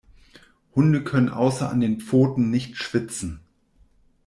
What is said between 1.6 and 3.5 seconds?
an den Pfoten nicht schwitzen.